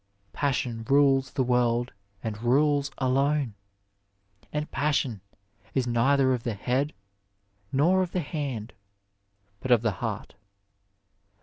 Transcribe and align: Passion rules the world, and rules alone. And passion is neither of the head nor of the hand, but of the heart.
Passion 0.33 0.83
rules 0.89 1.29
the 1.33 1.43
world, 1.43 1.93
and 2.23 2.41
rules 2.41 2.89
alone. 2.97 3.53
And 4.51 4.71
passion 4.71 5.21
is 5.75 5.85
neither 5.85 6.33
of 6.33 6.41
the 6.41 6.55
head 6.55 6.93
nor 7.71 8.01
of 8.01 8.11
the 8.11 8.21
hand, 8.21 8.73
but 9.59 9.69
of 9.69 9.83
the 9.83 9.91
heart. 10.01 10.33